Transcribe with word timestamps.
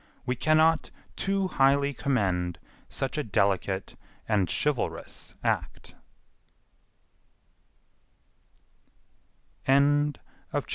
We 0.25 0.35
cannot 0.35 0.89
too 1.15 1.47
highly 1.47 1.93
commend 1.93 2.57
such 2.89 3.19
a 3.19 3.23
delicate 3.23 3.95
and 4.27 4.49
chivalrous 4.51 5.35
act." 5.43 5.93